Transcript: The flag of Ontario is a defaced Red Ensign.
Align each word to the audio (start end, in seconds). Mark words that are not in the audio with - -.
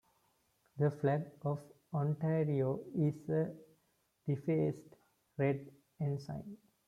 The 0.79 0.89
flag 0.89 1.29
of 1.43 1.59
Ontario 1.93 2.83
is 2.95 3.29
a 3.29 3.53
defaced 4.25 4.95
Red 5.37 5.69
Ensign. 5.99 6.57